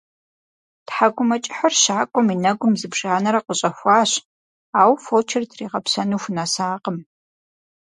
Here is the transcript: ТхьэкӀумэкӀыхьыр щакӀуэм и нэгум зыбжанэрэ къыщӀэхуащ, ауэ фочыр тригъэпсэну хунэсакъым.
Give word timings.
ТхьэкӀумэкӀыхьыр 0.87 1.73
щакӀуэм 1.81 2.27
и 2.33 2.37
нэгум 2.43 2.73
зыбжанэрэ 2.79 3.39
къыщӀэхуащ, 3.45 4.11
ауэ 4.79 4.95
фочыр 5.05 5.43
тригъэпсэну 5.51 6.21
хунэсакъым. 6.23 6.97